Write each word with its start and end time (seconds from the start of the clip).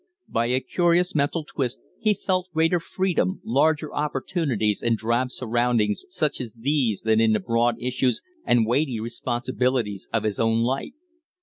By 0.27 0.47
a 0.47 0.61
curious 0.61 1.13
mental 1.13 1.45
twist 1.45 1.79
he 1.99 2.15
felt 2.15 2.49
greater 2.51 2.79
freedom, 2.79 3.39
larger 3.45 3.93
opportunities 3.93 4.81
in 4.81 4.95
drab 4.95 5.29
surroundings 5.29 6.05
such 6.09 6.41
as 6.41 6.53
these 6.53 7.03
than 7.03 7.21
in 7.21 7.33
the 7.33 7.39
broad 7.39 7.79
issues 7.79 8.23
and 8.43 8.65
weighty 8.65 8.99
responsibilities 8.99 10.07
of 10.11 10.23
his 10.23 10.39
own 10.39 10.61
life. 10.61 10.93